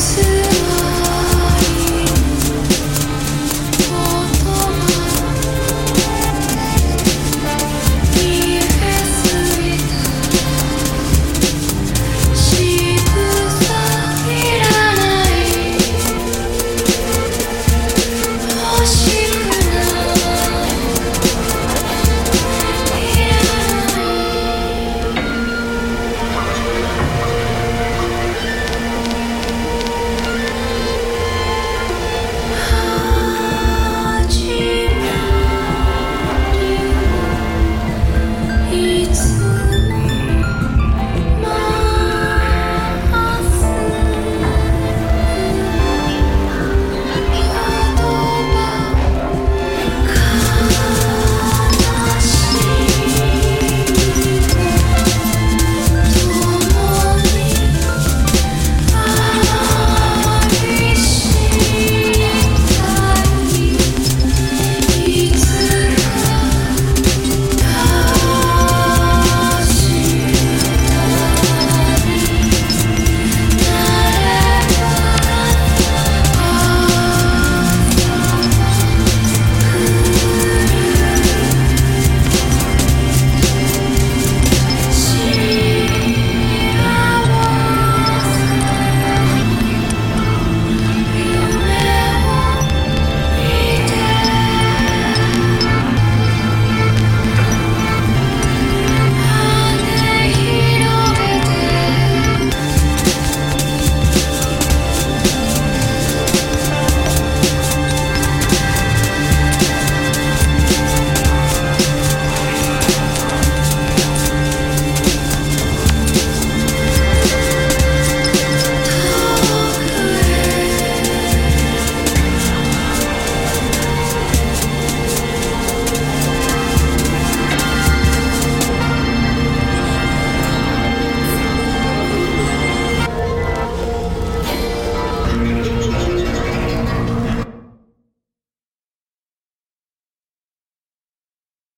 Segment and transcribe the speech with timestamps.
[0.00, 0.29] see